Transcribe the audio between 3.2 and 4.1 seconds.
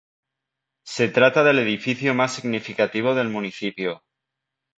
municipio.